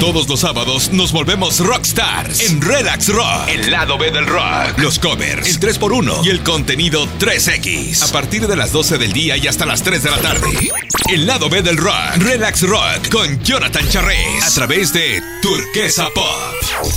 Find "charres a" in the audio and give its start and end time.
13.90-14.50